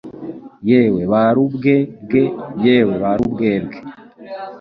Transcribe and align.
Yewe 0.69 1.01
Barubwe 1.11 1.75
bwe! 2.05 2.23
Yewe 2.65 2.93
Barubwebwe 3.03 3.77